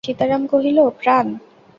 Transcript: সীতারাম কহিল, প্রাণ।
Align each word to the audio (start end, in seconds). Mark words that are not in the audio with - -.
সীতারাম 0.03 0.43
কহিল, 0.47 0.77
প্রাণ। 0.99 1.25